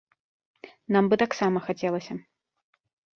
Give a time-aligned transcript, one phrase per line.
[0.95, 2.13] Нам бы таксама хацелася.